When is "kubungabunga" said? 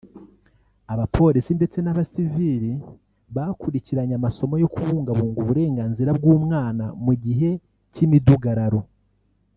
4.73-5.39